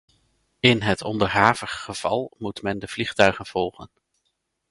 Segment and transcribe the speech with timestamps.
[0.59, 3.89] In het onderhavig geval moet men de vliegtuigen volgen.